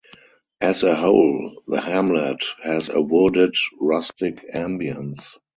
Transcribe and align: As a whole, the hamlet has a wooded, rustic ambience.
As 0.59 0.81
a 0.81 0.95
whole, 0.95 1.61
the 1.67 1.79
hamlet 1.79 2.43
has 2.63 2.89
a 2.89 2.99
wooded, 2.99 3.53
rustic 3.79 4.43
ambience. 4.51 5.37